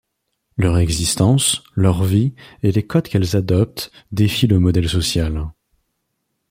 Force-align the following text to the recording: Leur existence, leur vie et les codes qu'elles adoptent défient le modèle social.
Leur 0.57 0.79
existence, 0.79 1.63
leur 1.75 2.03
vie 2.05 2.33
et 2.63 2.71
les 2.71 2.87
codes 2.87 3.07
qu'elles 3.07 3.35
adoptent 3.35 3.91
défient 4.11 4.47
le 4.47 4.57
modèle 4.57 4.89
social. 4.89 5.51